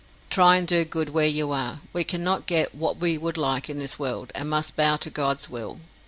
Try 0.31 0.55
and 0.55 0.67
do 0.67 0.83
good 0.83 1.11
where 1.11 1.27
you 1.27 1.51
are. 1.51 1.81
We 1.93 2.03
cannot 2.03 2.47
get 2.47 2.73
what 2.73 2.97
we 2.97 3.19
would 3.19 3.37
like 3.37 3.69
in 3.69 3.77
this 3.77 3.99
world, 3.99 4.31
and 4.33 4.49
must 4.49 4.75
bow 4.75 4.97
to 4.97 5.11
God's 5.11 5.47
will. 5.47 5.79